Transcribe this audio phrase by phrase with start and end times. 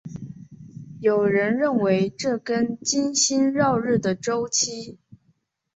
[0.99, 4.97] 有人认为这跟金星绕日的周期。